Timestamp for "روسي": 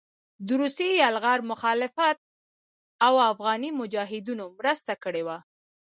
0.61-0.89